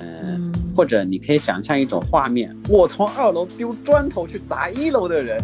[0.00, 5.38] 嗯，或者你可以想象一种画面，我从二楼丢砖头去砸一楼的人，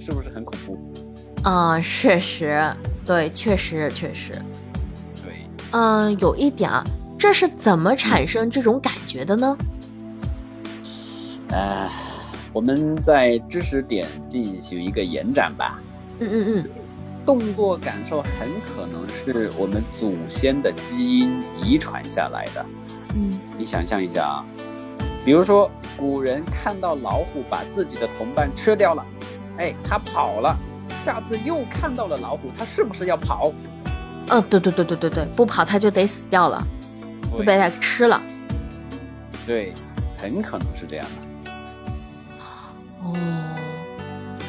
[0.00, 0.78] 是不是很恐怖？
[1.42, 2.60] 啊，确实，
[3.06, 4.32] 对，确实确实，
[5.22, 6.84] 对，嗯，有一点啊，
[7.18, 9.56] 这是怎么产生这种感觉的呢？
[11.50, 11.88] 呃，
[12.52, 15.80] 我们在知识点进行一个延展吧。
[16.18, 16.64] 嗯嗯嗯。
[17.24, 22.64] 动作感受很可能是我们祖先的基因遗传下来的。
[23.18, 24.44] 嗯，你想象一下啊，
[25.24, 29.04] 比如说古人看到老虎把自己的同伴吃掉了，
[29.56, 30.56] 哎，他跑了，
[31.04, 33.52] 下次又看到了老虎，他是不是要跑？
[34.28, 36.64] 嗯，对对对对对对，不跑他就得死掉了，
[37.36, 38.22] 就被他吃了。
[39.44, 39.74] 对，
[40.16, 41.50] 很可能是这样的。
[43.02, 43.16] 哦。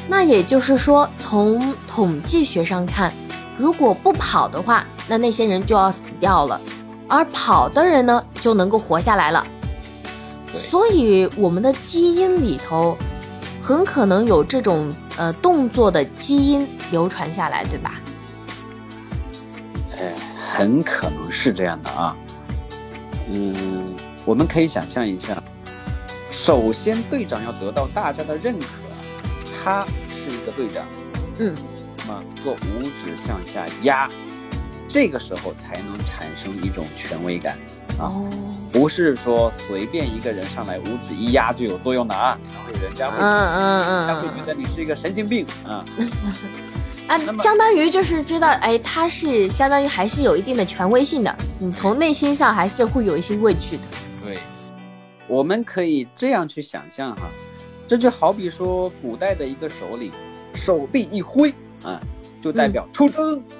[0.08, 3.12] 那也就是说，从统计学上看，
[3.56, 6.60] 如果不跑的话，那那些人就要死掉了，
[7.10, 9.44] 而跑的人呢，就能够活下来了。
[10.54, 12.96] 所以，我们的基因里头
[13.60, 18.00] 很可能有这种呃动作的基因流传下来，对吧？
[19.98, 20.14] 哎，
[20.54, 22.16] 很可能是这样的啊。
[23.28, 25.40] 嗯，我们可以想象一下，
[26.30, 28.66] 首先队长要得到大家的认可。
[29.62, 30.84] 他是一个队长，
[31.38, 31.54] 嗯，
[31.98, 34.08] 那么做五指向下压，
[34.90, 37.56] 这个时候才能产生一种权威感
[38.00, 38.28] 哦，
[38.72, 45.84] 不是说随便一个人上来五指一压就有作用的啊，然后人家会，嗯嗯嗯，他会觉得你是一个神经病 啊，
[47.06, 53.82] 啊，相当于就是知道，哎，他是相当于还是有一定的权威性的，你从内心上还是会有一些畏惧的。
[54.24, 54.38] 对，
[55.28, 57.22] 我们可以这样去想象哈。
[57.86, 60.10] 这就好比说，古代的一个首领，
[60.54, 61.52] 手臂一挥
[61.84, 62.00] 啊，
[62.40, 63.59] 就代表出征啊，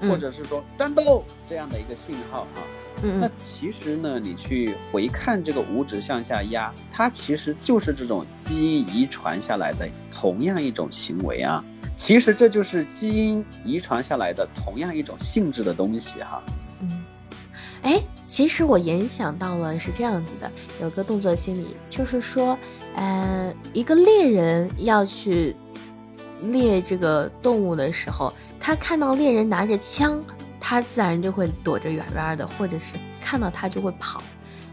[0.00, 2.62] 或者是说战斗这样的一个信号啊。
[3.02, 11.64] 那其实呢，你去回看这个五指向下压，它其实就是这种基因遗传下来的同样一种行为啊。
[11.96, 16.42] 其实这就是基因遗传下来的同样一种性质的东西哈。
[16.80, 17.04] 嗯，
[17.82, 18.02] 哎。
[18.28, 22.56] 其实我联想到了是这样子的，有个动作心理，就是说，
[22.94, 25.56] 呃，一个猎人要去
[26.42, 28.30] 猎这个动物的时候，
[28.68, 30.22] 他看到猎人拿着枪，
[30.60, 34.22] 他自然就会躲着远远的，或者是看到他就会跑，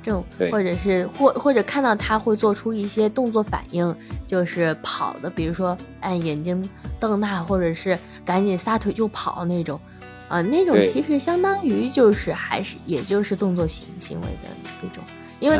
[0.03, 3.95] 这种，或者是或或者看到他会做出一些动作反应，
[4.27, 6.61] 就是跑的，比如说哎眼睛
[6.99, 9.79] 瞪大，或者是赶紧撒腿就跑那种。
[10.27, 14.49] 啊，那种其实相当于就是还是也就是动作行行为的
[14.81, 15.01] 那种，
[15.39, 15.57] 因为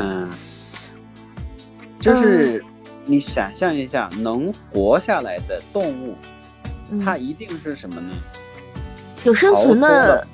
[2.01, 2.61] 就是
[3.05, 6.15] 你想象一下，能活下来的动物，
[7.03, 8.13] 它一定是什么呢？
[9.23, 10.27] 有生存的，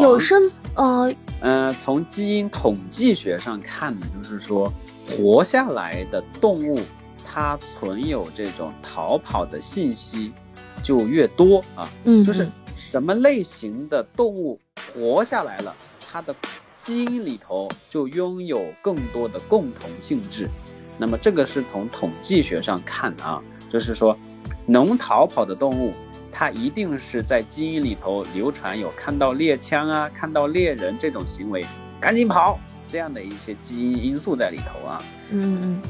[0.00, 0.42] 有生
[0.74, 4.72] 呃呃，从基因统计学上看呢，就是说
[5.06, 6.80] 活下来的动物，
[7.24, 10.32] 它存有这种逃跑的信息
[10.82, 12.48] 就越多啊，嗯，就是。
[12.76, 14.58] 什么类型的动物
[14.94, 15.76] 活下来了，
[16.10, 16.34] 它的
[16.78, 20.48] 基因里头就拥有更多的共同性质。
[20.96, 24.16] 那么这个是从统计学上看啊，就是说，
[24.66, 25.92] 能逃跑的动物，
[26.30, 31.64] 它一定是在基因里头流传有看到猎枪啊、看到猎人这种行为，
[32.00, 35.02] 赶紧跑这样的一些基因因素在里头啊。
[35.30, 35.82] 嗯嗯。